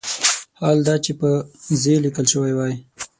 [0.61, 1.29] حال دا چې په
[1.81, 2.73] "ز" لیکل شوی وای.